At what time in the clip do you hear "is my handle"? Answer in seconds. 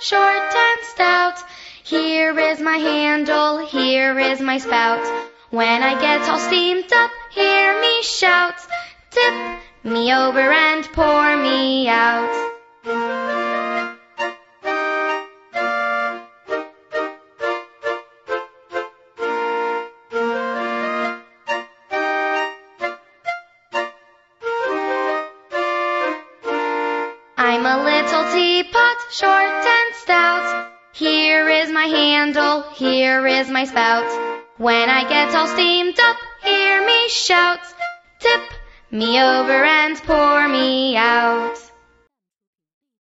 2.38-3.58, 31.48-32.62